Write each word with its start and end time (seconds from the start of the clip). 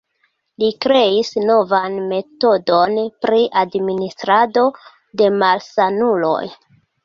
Li 0.61 0.69
kreis 0.85 1.29
novan 1.49 1.99
metodon 2.15 2.97
pri 3.27 3.43
administrado 3.63 4.67
de 5.23 5.33
malsanuloj. 5.41 6.45